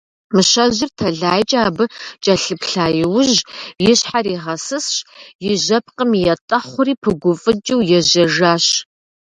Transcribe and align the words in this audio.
Мыщэжьыр 0.33 0.91
тэлайкӀэ 0.97 1.59
абы 1.67 1.85
кӀэлъыплъа 2.23 2.85
иужь, 3.03 3.39
и 3.89 3.93
щхьэр 3.99 4.25
игъэсысщ, 4.33 4.95
и 5.47 5.49
жьэпкъым 5.63 6.11
етӀэхъури 6.33 6.95
пыгуфӀыкӀыу 7.01 7.81
ежьэжащ. 7.97 8.65